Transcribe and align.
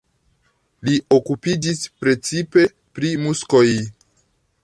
Li 0.87 0.95
okupiĝis 1.17 1.83
precipe 2.05 2.65
pri 2.97 3.13
muskoj. 3.27 3.65